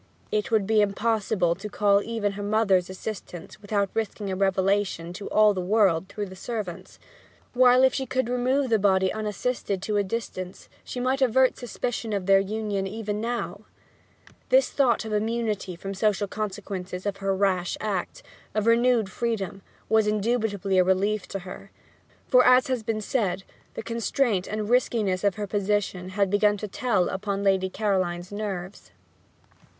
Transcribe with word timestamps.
It 0.31 0.49
would 0.49 0.65
be 0.65 0.81
impossible 0.81 1.53
to 1.53 1.69
call 1.69 2.01
even 2.01 2.31
her 2.31 2.41
mother's 2.41 2.89
assistance 2.89 3.61
without 3.61 3.91
risking 3.93 4.31
a 4.31 4.35
revelation 4.35 5.13
to 5.13 5.27
all 5.29 5.53
the 5.53 5.61
world 5.61 6.07
through 6.09 6.25
the 6.25 6.35
servants; 6.35 6.97
while 7.53 7.83
if 7.83 7.93
she 7.93 8.07
could 8.07 8.27
remove 8.27 8.71
the 8.71 8.79
body 8.79 9.13
unassisted 9.13 9.79
to 9.83 9.97
a 9.97 10.03
distance 10.03 10.69
she 10.83 10.99
might 10.99 11.21
avert 11.21 11.55
suspicion 11.55 12.13
of 12.13 12.25
their 12.25 12.39
union 12.39 12.87
even 12.87 13.21
now. 13.21 13.61
This 14.49 14.71
thought 14.71 15.05
of 15.05 15.13
immunity 15.13 15.75
from 15.75 15.91
the 15.91 15.99
social 15.99 16.27
consequences 16.27 17.05
of 17.05 17.17
her 17.17 17.35
rash 17.35 17.77
act, 17.79 18.23
of 18.55 18.65
renewed 18.65 19.07
freedom, 19.07 19.61
was 19.87 20.07
indubitably 20.07 20.79
a 20.79 20.83
relief 20.83 21.27
to 21.27 21.37
her, 21.45 21.69
for, 22.27 22.43
as 22.43 22.65
has 22.69 22.81
been 22.81 23.01
said, 23.01 23.43
the 23.75 23.83
constraint 23.83 24.47
and 24.47 24.67
riskiness 24.67 25.23
of 25.23 25.35
her 25.35 25.45
position 25.45 26.09
had 26.17 26.31
begun 26.31 26.57
to 26.57 26.67
tell 26.67 27.07
upon 27.07 27.43
the 27.43 27.51
Lady 27.51 27.69
Caroline's 27.69 28.31
nerves. 28.31 28.89